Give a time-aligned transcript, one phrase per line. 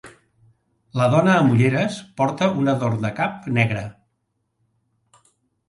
[0.99, 3.87] La dona amb ulleres porta un adorn de cap negre